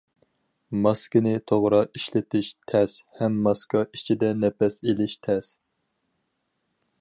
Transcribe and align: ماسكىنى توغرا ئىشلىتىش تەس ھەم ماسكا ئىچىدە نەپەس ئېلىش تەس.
ماسكىنى 0.85 1.33
توغرا 1.51 1.81
ئىشلىتىش 1.99 2.49
تەس 2.71 2.95
ھەم 3.19 3.37
ماسكا 3.49 3.85
ئىچىدە 3.85 4.33
نەپەس 4.45 4.79
ئېلىش 4.87 5.19
تەس. 5.29 5.53